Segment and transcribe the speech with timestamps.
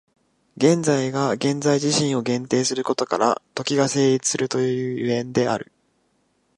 [0.57, 5.71] 現在が現在自身を限定することから、時が成立するともいう所以である。